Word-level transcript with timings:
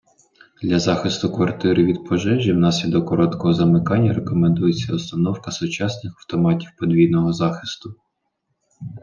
Для 0.63 0.79
захисту 0.79 1.31
квартири 1.31 1.83
від 1.83 2.05
пожежі 2.05 2.53
внаслідок 2.53 3.09
короткого 3.09 3.53
замикання 3.53 4.13
рекомендується 4.13 4.95
установка 4.95 5.51
сучасних 5.51 6.13
автоматів 6.19 6.69
подвійного 6.77 7.33
захисту 7.33 7.95